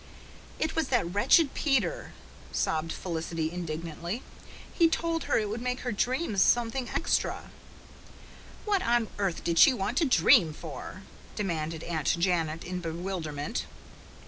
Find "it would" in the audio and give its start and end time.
5.37-5.61